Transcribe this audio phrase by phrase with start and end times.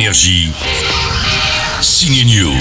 [0.00, 0.99] energia.
[2.08, 2.54] News.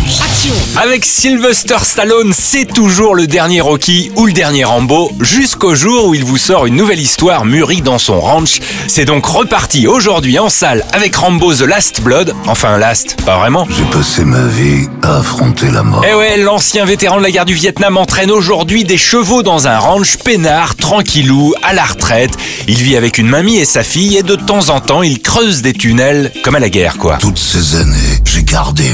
[0.75, 6.14] Avec Sylvester Stallone, c'est toujours le dernier Rocky ou le dernier Rambo, jusqu'au jour où
[6.14, 8.60] il vous sort une nouvelle histoire mûrie dans son ranch.
[8.88, 12.34] C'est donc reparti aujourd'hui en salle avec Rambo The Last Blood.
[12.48, 13.66] Enfin, Last, pas vraiment.
[13.70, 16.04] J'ai passé ma vie à affronter la mort.
[16.10, 19.78] Eh ouais, l'ancien vétéran de la guerre du Vietnam entraîne aujourd'hui des chevaux dans un
[19.78, 22.32] ranch peinard, tranquillou, à la retraite.
[22.68, 25.62] Il vit avec une mamie et sa fille et de temps en temps, il creuse
[25.62, 27.17] des tunnels, comme à la guerre quoi.
[27.21, 28.09] Toutes ces années,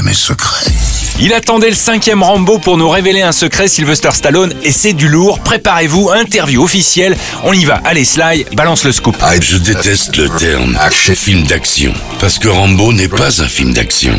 [0.02, 0.70] mes secrets.
[1.18, 5.08] Il attendait le cinquième Rambo pour nous révéler un secret, Sylvester Stallone, et c'est du
[5.08, 5.40] lourd.
[5.40, 7.16] Préparez-vous, interview officielle.
[7.42, 7.80] On y va.
[7.84, 9.16] Allez, Sly, balance le scoop.
[9.40, 10.76] Je déteste le terme
[11.14, 11.94] film d'action.
[12.20, 14.14] Parce que Rambo n'est pas un film d'action.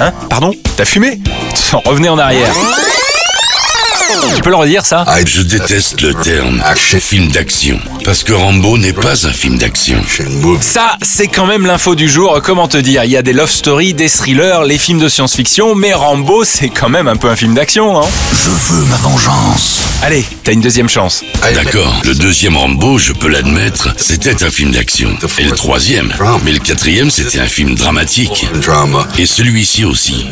[0.00, 1.20] Hein Pardon T'as fumé
[1.84, 2.52] Revenez en arrière.
[4.34, 6.62] Tu peux le redire ça Je déteste le terme
[6.98, 7.78] film d'action.
[8.04, 10.02] Parce que Rambo n'est pas un film d'action.
[10.60, 12.40] Ça, c'est quand même l'info du jour.
[12.42, 15.74] Comment te dire Il y a des love stories, des thrillers, les films de science-fiction,
[15.74, 19.80] mais Rambo, c'est quand même un peu un film d'action, hein Je veux ma vengeance.
[20.02, 21.24] Allez, t'as une deuxième chance.
[21.54, 25.10] D'accord, le deuxième Rambo, je peux l'admettre, c'était un film d'action.
[25.38, 26.12] Et le troisième,
[26.44, 28.46] mais le quatrième, c'était un film dramatique.
[29.18, 30.26] Et celui-ci aussi.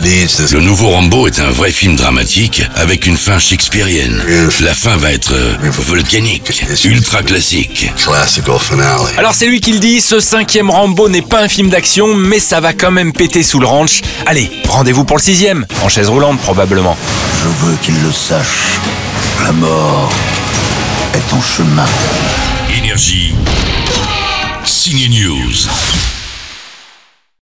[0.52, 4.22] Le nouveau Rambo est un vrai film dramatique avec une fin shakespearienne.
[4.60, 7.90] La fin va être euh, volcanique, ultra classique.
[9.16, 12.40] Alors c'est lui qui le dit, ce cinquième Rambo n'est pas un film d'action, mais
[12.40, 14.02] ça va quand même péter sous le ranch.
[14.26, 16.96] Allez, rendez-vous pour le sixième, en chaise roulante probablement.
[17.42, 18.78] Je veux qu'il le sache.
[19.44, 20.12] La mort
[21.14, 21.86] est en chemin.
[22.76, 23.34] Énergie.
[24.64, 25.93] Signe News.